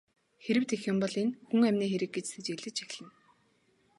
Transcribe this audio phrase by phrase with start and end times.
[0.43, 3.11] Хэрэв тийм бол энэ хүн амины хэрэг гэж сэжиглэж эхэлнэ.